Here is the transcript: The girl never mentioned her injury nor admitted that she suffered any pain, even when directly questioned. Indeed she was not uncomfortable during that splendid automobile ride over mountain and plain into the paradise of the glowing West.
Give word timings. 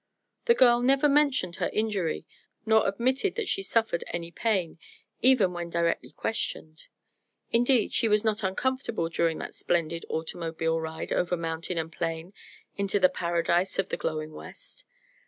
The 0.45 0.55
girl 0.55 0.81
never 0.81 1.07
mentioned 1.07 1.57
her 1.57 1.69
injury 1.71 2.25
nor 2.65 2.87
admitted 2.87 3.35
that 3.35 3.47
she 3.47 3.61
suffered 3.61 4.03
any 4.07 4.31
pain, 4.31 4.79
even 5.21 5.53
when 5.53 5.69
directly 5.69 6.09
questioned. 6.09 6.87
Indeed 7.51 7.93
she 7.93 8.07
was 8.07 8.23
not 8.23 8.41
uncomfortable 8.41 9.09
during 9.09 9.37
that 9.37 9.53
splendid 9.53 10.03
automobile 10.09 10.81
ride 10.81 11.13
over 11.13 11.37
mountain 11.37 11.77
and 11.77 11.91
plain 11.91 12.33
into 12.75 12.99
the 12.99 13.09
paradise 13.09 13.77
of 13.77 13.89
the 13.89 13.95
glowing 13.97 14.31
West. 14.33 14.85